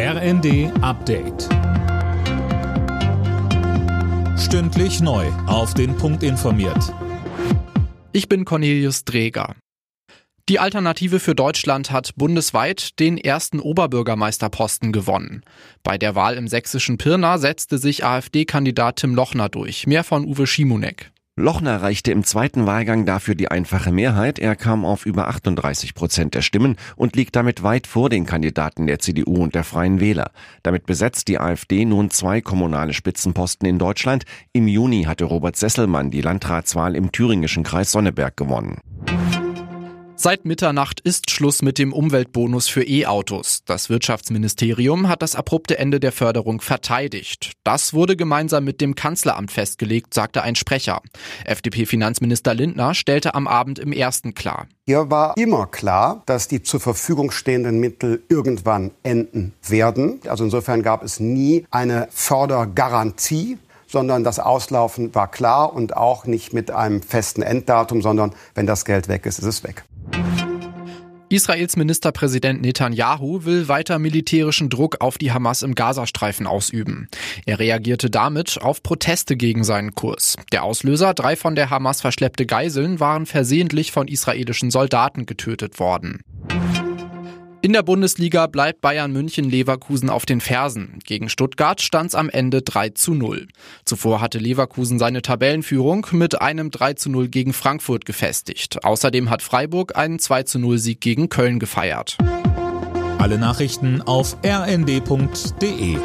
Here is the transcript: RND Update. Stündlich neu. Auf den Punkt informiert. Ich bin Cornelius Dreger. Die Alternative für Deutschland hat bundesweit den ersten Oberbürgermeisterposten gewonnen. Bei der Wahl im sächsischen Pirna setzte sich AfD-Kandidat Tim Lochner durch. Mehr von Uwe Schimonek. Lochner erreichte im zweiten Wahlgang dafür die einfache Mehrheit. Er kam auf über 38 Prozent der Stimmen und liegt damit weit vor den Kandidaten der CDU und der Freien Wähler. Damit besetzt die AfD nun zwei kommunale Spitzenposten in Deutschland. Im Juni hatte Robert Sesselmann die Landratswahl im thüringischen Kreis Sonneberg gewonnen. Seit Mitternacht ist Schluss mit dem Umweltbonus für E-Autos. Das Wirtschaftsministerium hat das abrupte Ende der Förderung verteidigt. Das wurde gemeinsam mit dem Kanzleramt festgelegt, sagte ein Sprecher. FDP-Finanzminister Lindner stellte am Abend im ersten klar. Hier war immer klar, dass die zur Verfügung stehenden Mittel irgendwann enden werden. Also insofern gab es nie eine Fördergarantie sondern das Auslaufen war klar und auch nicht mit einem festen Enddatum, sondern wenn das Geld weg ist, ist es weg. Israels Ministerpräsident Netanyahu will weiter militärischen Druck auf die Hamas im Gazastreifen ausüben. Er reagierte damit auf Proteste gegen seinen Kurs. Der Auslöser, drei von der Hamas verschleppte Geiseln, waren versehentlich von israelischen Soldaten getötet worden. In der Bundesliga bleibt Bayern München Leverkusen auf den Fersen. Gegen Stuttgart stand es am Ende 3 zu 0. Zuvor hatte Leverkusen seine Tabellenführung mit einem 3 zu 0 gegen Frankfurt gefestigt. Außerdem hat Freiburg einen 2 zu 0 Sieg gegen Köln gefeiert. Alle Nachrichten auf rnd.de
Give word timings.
RND 0.00 0.70
Update. 0.80 1.48
Stündlich 4.38 5.00
neu. 5.00 5.26
Auf 5.48 5.74
den 5.74 5.96
Punkt 5.96 6.22
informiert. 6.22 6.94
Ich 8.12 8.28
bin 8.28 8.44
Cornelius 8.44 9.04
Dreger. 9.04 9.56
Die 10.48 10.60
Alternative 10.60 11.18
für 11.18 11.34
Deutschland 11.34 11.90
hat 11.90 12.12
bundesweit 12.14 13.00
den 13.00 13.18
ersten 13.18 13.58
Oberbürgermeisterposten 13.58 14.92
gewonnen. 14.92 15.42
Bei 15.82 15.98
der 15.98 16.14
Wahl 16.14 16.36
im 16.36 16.46
sächsischen 16.46 16.96
Pirna 16.96 17.38
setzte 17.38 17.78
sich 17.78 18.04
AfD-Kandidat 18.04 19.00
Tim 19.00 19.16
Lochner 19.16 19.48
durch. 19.48 19.88
Mehr 19.88 20.04
von 20.04 20.24
Uwe 20.24 20.46
Schimonek. 20.46 21.10
Lochner 21.38 21.70
erreichte 21.70 22.10
im 22.10 22.24
zweiten 22.24 22.66
Wahlgang 22.66 23.06
dafür 23.06 23.36
die 23.36 23.48
einfache 23.48 23.92
Mehrheit. 23.92 24.38
Er 24.40 24.56
kam 24.56 24.84
auf 24.84 25.06
über 25.06 25.28
38 25.28 25.94
Prozent 25.94 26.34
der 26.34 26.42
Stimmen 26.42 26.76
und 26.96 27.14
liegt 27.14 27.36
damit 27.36 27.62
weit 27.62 27.86
vor 27.86 28.10
den 28.10 28.26
Kandidaten 28.26 28.88
der 28.88 28.98
CDU 28.98 29.42
und 29.42 29.54
der 29.54 29.62
Freien 29.62 30.00
Wähler. 30.00 30.32
Damit 30.64 30.86
besetzt 30.86 31.28
die 31.28 31.38
AfD 31.38 31.84
nun 31.84 32.10
zwei 32.10 32.40
kommunale 32.40 32.92
Spitzenposten 32.92 33.68
in 33.68 33.78
Deutschland. 33.78 34.24
Im 34.52 34.66
Juni 34.66 35.04
hatte 35.04 35.24
Robert 35.24 35.56
Sesselmann 35.56 36.10
die 36.10 36.22
Landratswahl 36.22 36.96
im 36.96 37.12
thüringischen 37.12 37.62
Kreis 37.62 37.92
Sonneberg 37.92 38.36
gewonnen. 38.36 38.80
Seit 40.20 40.44
Mitternacht 40.44 40.98
ist 40.98 41.30
Schluss 41.30 41.62
mit 41.62 41.78
dem 41.78 41.92
Umweltbonus 41.92 42.66
für 42.66 42.82
E-Autos. 42.82 43.62
Das 43.66 43.88
Wirtschaftsministerium 43.88 45.08
hat 45.08 45.22
das 45.22 45.36
abrupte 45.36 45.78
Ende 45.78 46.00
der 46.00 46.10
Förderung 46.10 46.60
verteidigt. 46.60 47.52
Das 47.62 47.94
wurde 47.94 48.16
gemeinsam 48.16 48.64
mit 48.64 48.80
dem 48.80 48.96
Kanzleramt 48.96 49.52
festgelegt, 49.52 50.12
sagte 50.12 50.42
ein 50.42 50.56
Sprecher. 50.56 51.02
FDP-Finanzminister 51.44 52.52
Lindner 52.52 52.94
stellte 52.94 53.36
am 53.36 53.46
Abend 53.46 53.78
im 53.78 53.92
ersten 53.92 54.34
klar. 54.34 54.66
Hier 54.86 55.08
war 55.08 55.36
immer 55.36 55.68
klar, 55.68 56.24
dass 56.26 56.48
die 56.48 56.64
zur 56.64 56.80
Verfügung 56.80 57.30
stehenden 57.30 57.78
Mittel 57.78 58.20
irgendwann 58.28 58.90
enden 59.04 59.54
werden. 59.68 60.20
Also 60.26 60.42
insofern 60.42 60.82
gab 60.82 61.04
es 61.04 61.20
nie 61.20 61.64
eine 61.70 62.08
Fördergarantie 62.10 63.56
sondern 63.90 64.22
das 64.22 64.38
Auslaufen 64.38 65.14
war 65.14 65.30
klar 65.30 65.72
und 65.72 65.96
auch 65.96 66.26
nicht 66.26 66.52
mit 66.52 66.70
einem 66.70 67.00
festen 67.00 67.40
Enddatum, 67.40 68.02
sondern 68.02 68.34
wenn 68.54 68.66
das 68.66 68.84
Geld 68.84 69.08
weg 69.08 69.24
ist, 69.24 69.38
ist 69.38 69.46
es 69.46 69.64
weg. 69.64 69.84
Israels 71.30 71.76
Ministerpräsident 71.76 72.62
Netanyahu 72.62 73.44
will 73.44 73.68
weiter 73.68 73.98
militärischen 73.98 74.70
Druck 74.70 75.00
auf 75.00 75.18
die 75.18 75.30
Hamas 75.30 75.62
im 75.62 75.74
Gazastreifen 75.74 76.46
ausüben. 76.46 77.08
Er 77.44 77.58
reagierte 77.58 78.08
damit 78.08 78.58
auf 78.62 78.82
Proteste 78.82 79.36
gegen 79.36 79.62
seinen 79.62 79.94
Kurs. 79.94 80.36
Der 80.52 80.62
Auslöser, 80.62 81.12
drei 81.12 81.36
von 81.36 81.54
der 81.54 81.68
Hamas 81.68 82.00
verschleppte 82.00 82.46
Geiseln, 82.46 82.98
waren 82.98 83.26
versehentlich 83.26 83.92
von 83.92 84.08
israelischen 84.08 84.70
Soldaten 84.70 85.26
getötet 85.26 85.78
worden. 85.78 86.22
In 87.60 87.72
der 87.72 87.82
Bundesliga 87.82 88.46
bleibt 88.46 88.80
Bayern 88.80 89.12
München 89.12 89.50
Leverkusen 89.50 90.10
auf 90.10 90.24
den 90.24 90.40
Fersen. 90.40 91.00
Gegen 91.04 91.28
Stuttgart 91.28 91.82
stand 91.82 92.10
es 92.10 92.14
am 92.14 92.30
Ende 92.30 92.62
3 92.62 92.90
zu 92.90 93.14
0. 93.14 93.48
Zuvor 93.84 94.20
hatte 94.20 94.38
Leverkusen 94.38 95.00
seine 95.00 95.22
Tabellenführung 95.22 96.06
mit 96.12 96.40
einem 96.40 96.70
3 96.70 96.94
zu 96.94 97.10
0 97.10 97.28
gegen 97.28 97.52
Frankfurt 97.52 98.04
gefestigt. 98.04 98.84
Außerdem 98.84 99.28
hat 99.28 99.42
Freiburg 99.42 99.96
einen 99.96 100.20
2 100.20 100.44
zu 100.44 100.60
0 100.60 100.78
Sieg 100.78 101.00
gegen 101.00 101.30
Köln 101.30 101.58
gefeiert. 101.58 102.16
Alle 103.18 103.38
Nachrichten 103.38 104.02
auf 104.02 104.36
rnd.de 104.44 105.98